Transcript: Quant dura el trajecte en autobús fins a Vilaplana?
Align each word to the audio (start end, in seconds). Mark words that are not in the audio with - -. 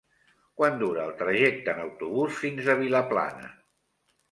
Quant 0.61 0.79
dura 0.83 1.03
el 1.07 1.13
trajecte 1.19 1.75
en 1.75 1.83
autobús 1.85 2.41
fins 2.41 2.73
a 2.75 2.79
Vilaplana? 2.83 3.55